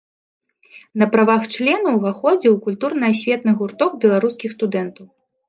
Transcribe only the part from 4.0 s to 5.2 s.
беларускіх студэнтаў.